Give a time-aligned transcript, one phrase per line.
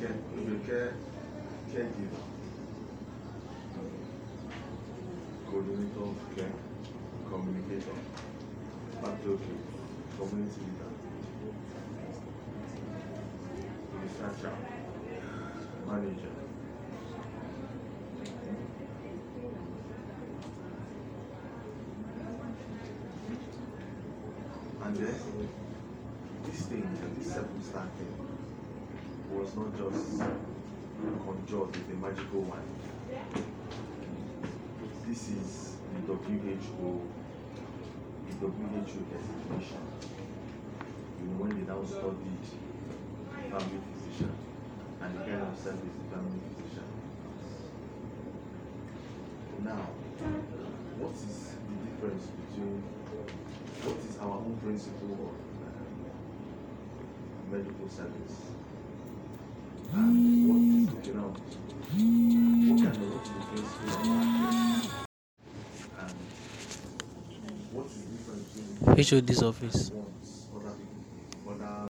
[0.00, 0.94] care, il be care,
[1.70, 2.24] caregiver,
[5.46, 6.54] coordinator of care,
[7.28, 7.98] communicator,
[9.02, 9.56] patriarchy,
[10.16, 10.90] community leader,
[14.00, 14.54] researcher,
[15.86, 16.34] manager.
[24.82, 25.48] And then,
[26.46, 26.88] this thing,
[27.18, 28.39] this circumstance,
[29.40, 30.20] was not just
[31.24, 32.60] conjured with a magical one.
[35.08, 37.00] This is the WHO,
[38.28, 39.80] the WHO definition.
[41.16, 42.44] You know, when they now studied
[43.48, 44.28] family physician
[45.00, 46.84] and the kind of service the family physician.
[49.64, 49.88] Now,
[51.00, 52.84] what is the difference between
[53.88, 55.32] what is our own principle of
[55.64, 55.96] um,
[57.48, 58.60] medical service
[68.94, 69.90] Which the difference office?
[71.46, 71.86] Other uh,